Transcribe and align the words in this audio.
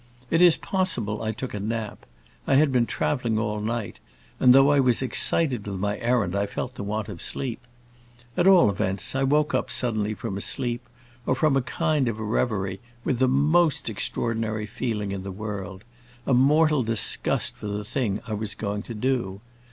It 0.31 0.41
is 0.41 0.57
possible 0.57 1.21
I 1.21 1.31
took 1.31 1.53
a 1.53 1.59
nap; 1.59 2.07
I 2.47 2.55
had 2.55 2.71
been 2.71 2.87
traveling 2.87 3.37
all 3.37 3.59
night, 3.59 3.99
and 4.39 4.51
though 4.51 4.71
I 4.71 4.79
was 4.79 5.03
excited 5.03 5.67
with 5.67 5.75
my 5.75 5.99
errand, 5.99 6.35
I 6.35 6.47
felt 6.47 6.73
the 6.73 6.81
want 6.81 7.07
of 7.07 7.21
sleep. 7.21 7.61
At 8.35 8.47
all 8.47 8.71
events 8.71 9.13
I 9.13 9.21
woke 9.21 9.53
up 9.53 9.69
suddenly, 9.69 10.15
from 10.15 10.37
a 10.37 10.41
sleep 10.41 10.83
or 11.27 11.35
from 11.35 11.55
a 11.55 11.61
kind 11.61 12.07
of 12.07 12.17
a 12.17 12.23
reverie, 12.23 12.79
with 13.03 13.19
the 13.19 13.27
most 13.27 13.91
extraordinary 13.91 14.65
feeling 14.65 15.11
in 15.11 15.21
the 15.21 15.31
world—a 15.31 16.33
mortal 16.33 16.81
disgust 16.81 17.55
for 17.57 17.67
the 17.67 17.85
thing 17.85 18.21
I 18.25 18.33
was 18.33 18.55
going 18.55 18.81
to 18.81 18.95
do. 18.95 19.39